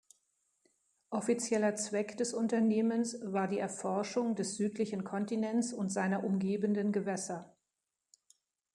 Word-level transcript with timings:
Offizieller 1.11 1.75
Zweck 1.75 2.17
des 2.17 2.33
Unternehmens 2.33 3.19
war 3.21 3.47
die 3.47 3.59
Erforschung 3.59 4.33
des 4.33 4.55
südlichen 4.55 5.03
Kontinents 5.03 5.73
und 5.73 5.89
seiner 5.91 6.23
umgebenden 6.23 6.91
Gewässer. 6.91 7.55